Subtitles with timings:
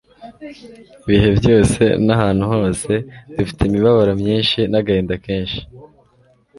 [1.05, 2.91] Ibihe byose n'ahantu hose,
[3.35, 5.59] dufite imibabaro myinshi n'agahinda kenshi,